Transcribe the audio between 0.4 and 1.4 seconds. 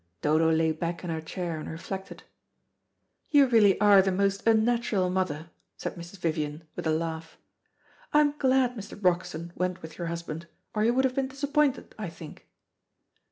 lay back in her